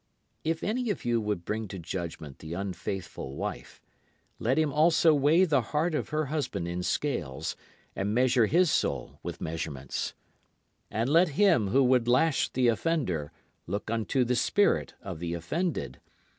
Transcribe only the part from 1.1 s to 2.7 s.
would bring to judgment the